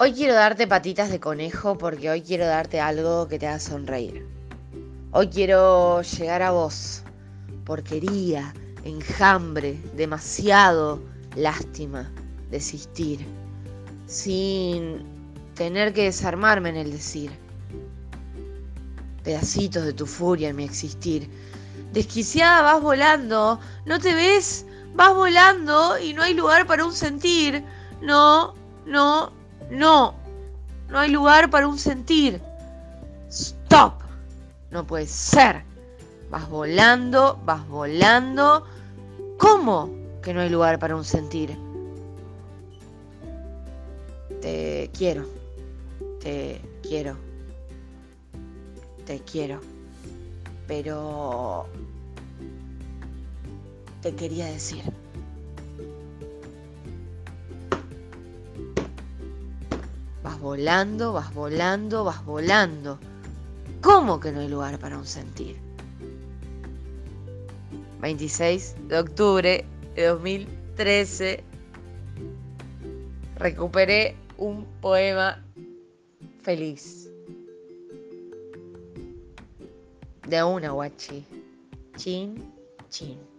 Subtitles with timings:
[0.00, 4.24] Hoy quiero darte patitas de conejo porque hoy quiero darte algo que te haga sonreír.
[5.10, 7.02] Hoy quiero llegar a vos.
[7.64, 11.02] Porquería, enjambre, demasiado
[11.34, 12.08] lástima,
[12.48, 13.26] desistir.
[14.06, 15.02] Sin
[15.56, 17.32] tener que desarmarme en el decir.
[19.24, 21.28] Pedacitos de tu furia en mi existir.
[21.92, 24.64] Desquiciada vas volando, ¿no te ves?
[24.94, 27.64] Vas volando y no hay lugar para un sentir.
[28.00, 28.54] No,
[28.86, 29.32] no,
[29.70, 30.14] no.
[30.88, 32.40] No hay lugar para un sentir.
[33.28, 34.02] Stop.
[34.70, 35.62] No puede ser.
[36.30, 38.64] Vas volando, vas volando.
[39.38, 39.90] ¿Cómo
[40.22, 41.56] que no hay lugar para un sentir?
[44.40, 45.26] Te quiero.
[46.20, 47.16] Te quiero.
[49.04, 49.60] Te quiero.
[50.66, 51.66] Pero
[54.02, 54.82] te quería decir.
[60.28, 62.98] Vas volando, vas volando, vas volando.
[63.80, 65.56] ¿Cómo que no hay lugar para un sentir?
[68.02, 71.42] 26 de octubre de 2013
[73.36, 75.42] recuperé un poema
[76.42, 77.08] feliz
[80.26, 81.24] de una guachi.
[81.96, 82.52] Chin,
[82.90, 83.37] chin.